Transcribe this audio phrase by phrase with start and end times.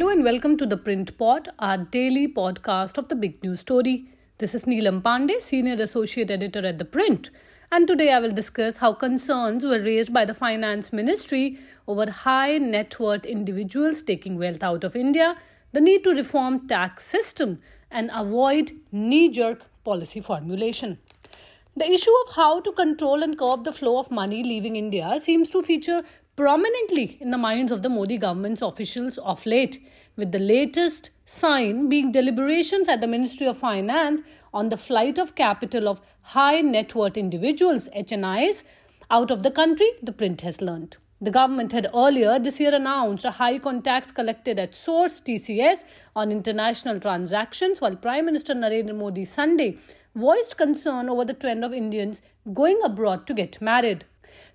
[0.00, 4.06] Hello and welcome to the Print Pod, our daily podcast of the big news story.
[4.38, 7.30] This is Neelam Pandey, Senior Associate Editor at The Print.
[7.70, 12.56] And today I will discuss how concerns were raised by the Finance Ministry over high
[12.56, 15.36] net worth individuals taking wealth out of India,
[15.72, 17.60] the need to reform tax system,
[17.90, 20.96] and avoid knee-jerk policy formulation.
[21.76, 25.50] The issue of how to control and curb the flow of money leaving India seems
[25.50, 26.02] to feature
[26.40, 29.78] prominently in the minds of the Modi government's officials of late,
[30.16, 34.22] with the latest sign being deliberations at the Ministry of Finance
[34.54, 38.64] on the flight of capital of high net worth individuals, HNIs,
[39.10, 40.96] out of the country, the print has learnt.
[41.20, 45.84] The government had earlier this year announced a hike on tax collected at source TCS
[46.16, 49.76] on international transactions, while Prime Minister Narendra Modi Sunday
[50.14, 52.22] voiced concern over the trend of Indians
[52.54, 54.06] going abroad to get married.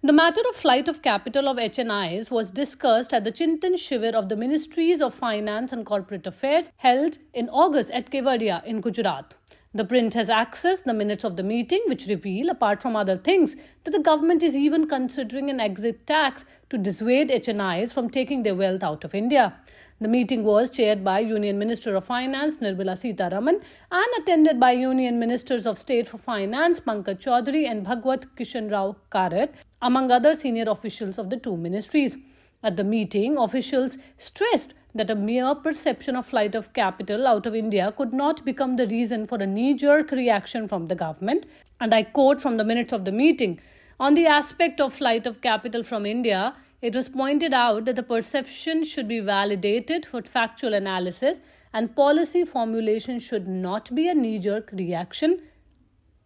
[0.02, 4.30] The matter of flight of capital of HNIs was discussed at the Chintan Shivir of
[4.30, 9.36] the Ministries of Finance and Corporate Affairs held in August at Kevadia in Gujarat.
[9.74, 13.58] The print has accessed the minutes of the meeting, which reveal, apart from other things,
[13.84, 18.56] that the government is even considering an exit tax to dissuade HNIs from taking their
[18.56, 19.54] wealth out of India.
[20.02, 25.20] The meeting was chaired by Union Minister of Finance Nirmala Sitharaman and attended by Union
[25.20, 30.66] Ministers of State for Finance Pankaj Chaudhary and Bhagwat Kishan Rao Karad, among other senior
[30.68, 32.18] officials of the two ministries.
[32.62, 37.56] At the meeting, officials stressed that a mere perception of flight of capital out of
[37.56, 41.46] India could not become the reason for a knee jerk reaction from the government.
[41.80, 43.62] And I quote from the minutes of the meeting
[43.98, 48.04] On the aspect of flight of capital from India, it was pointed out that the
[48.04, 51.40] perception should be validated for factual analysis
[51.74, 55.40] and policy formulation should not be a knee jerk reaction.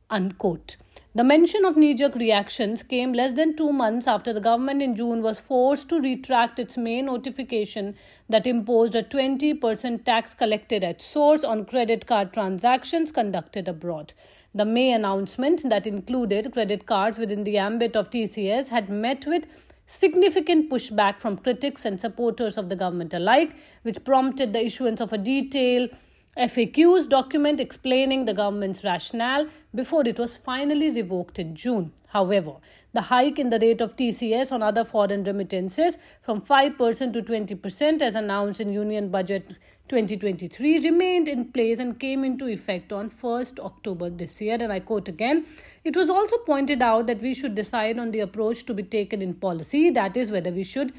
[0.10, 0.78] Unquote.
[1.16, 4.96] The mention of knee jerk reactions came less than two months after the government in
[4.96, 7.96] June was forced to retract its May notification
[8.30, 14.14] that imposed a 20% tax collected at source on credit card transactions conducted abroad.
[14.54, 19.48] The May announcement that included credit cards within the ambit of TCS had met with
[19.88, 25.12] significant pushback from critics and supporters of the government alike, which prompted the issuance of
[25.12, 25.90] a detailed
[26.38, 31.92] FAQs document explaining the government's rationale before it was finally revoked in June.
[32.10, 32.54] However,
[32.94, 38.02] the hike in the rate of TCS on other foreign remittances from 5% to 20%
[38.04, 39.48] as announced in Union Budget
[39.90, 44.58] 2023 remained in place and came into effect on 1st October this year.
[44.62, 45.48] And I quote again
[45.84, 49.24] It was also pointed out that we should decide on the approach to be taken
[49.24, 50.94] in policy, that is, whether we should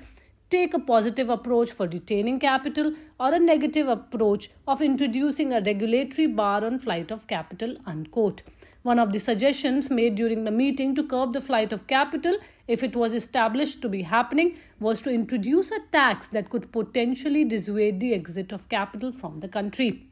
[0.50, 6.26] take a positive approach for retaining capital or a negative approach of introducing a regulatory
[6.26, 7.76] bar on flight of capital.
[7.86, 8.42] Unquote.
[8.82, 12.82] One of the suggestions made during the meeting to curb the flight of capital, if
[12.82, 18.00] it was established to be happening, was to introduce a tax that could potentially dissuade
[18.00, 20.06] the exit of capital from the country.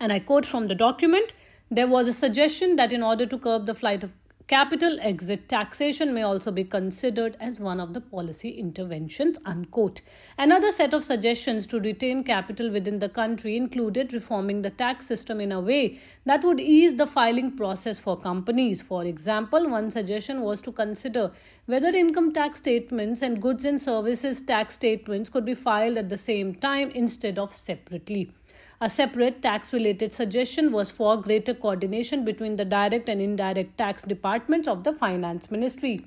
[0.00, 1.34] And I quote from the document
[1.70, 4.14] there was a suggestion that in order to curb the flight of
[4.48, 9.36] Capital exit taxation may also be considered as one of the policy interventions.
[9.44, 10.00] Unquote.
[10.38, 15.38] Another set of suggestions to retain capital within the country included reforming the tax system
[15.38, 18.80] in a way that would ease the filing process for companies.
[18.80, 21.30] For example, one suggestion was to consider
[21.66, 26.16] whether income tax statements and goods and services tax statements could be filed at the
[26.16, 28.32] same time instead of separately.
[28.80, 34.04] A separate tax related suggestion was for greater coordination between the direct and indirect tax
[34.04, 36.06] departments of the finance ministry.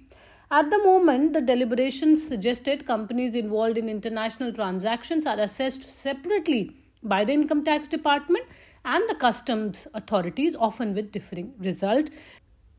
[0.49, 7.25] At the moment, the deliberations suggested companies involved in international transactions are assessed separately by
[7.25, 8.45] the income tax department
[8.85, 12.09] and the customs authorities, often with differing result.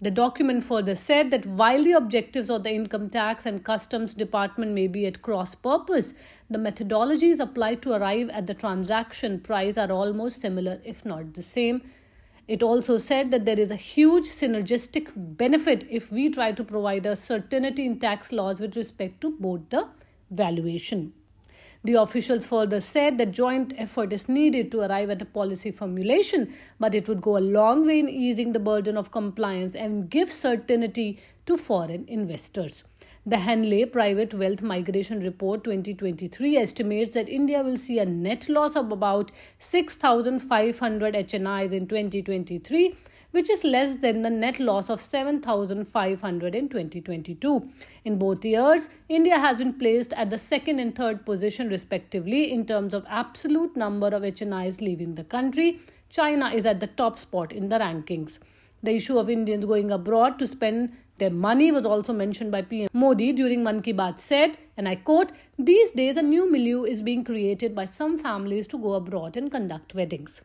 [0.03, 4.73] The document further said that while the objectives of the income tax and customs department
[4.73, 6.13] may be at cross purpose,
[6.51, 11.43] the methodologies applied to arrive at the transaction price are almost similar, if not the
[11.43, 11.83] same.
[12.49, 17.07] It also said that there is a huge synergistic benefit if we try to provide
[17.07, 19.87] a certainty in tax laws with respect to both the
[20.33, 21.13] valuation.
[21.85, 26.55] The officials further said that joint effort is needed to arrive at a policy formulation,
[26.79, 30.31] but it would go a long way in easing the burden of compliance and give
[30.31, 32.85] certainty to foreign investors.
[33.27, 38.77] The Henley Private Wealth Migration Report 2023 estimates that India will see a net loss
[38.77, 42.97] of about 6,500 HNIs in 2023
[43.33, 47.69] which is less than the net loss of 7,500 in 2022.
[48.05, 52.65] In both years, India has been placed at the second and third position, respectively, in
[52.65, 55.81] terms of absolute number of HNIs leaving the country.
[56.09, 58.39] China is at the top spot in the rankings.
[58.83, 62.89] The issue of Indians going abroad to spend Their money was also mentioned by PM
[62.93, 67.03] Modi during Mann Ki Baat said, and I quote, These days a new milieu is
[67.03, 70.43] being created by some families to go abroad and conduct weddings.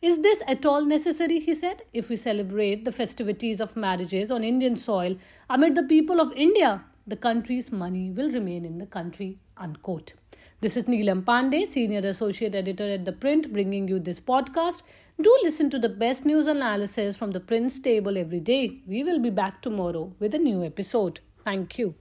[0.00, 4.44] Is this at all necessary, he said, if we celebrate the festivities of marriages on
[4.44, 5.16] Indian soil
[5.50, 6.84] amid the people of India?
[7.08, 10.12] The country's money will remain in the country, unquote.
[10.60, 14.82] This is Neelam Pandey, Senior Associate Editor at The Print, bringing you this podcast.
[15.20, 18.80] Do listen to the best news analysis from the Print's table every day.
[18.86, 21.18] We will be back tomorrow with a new episode.
[21.44, 21.96] Thank you.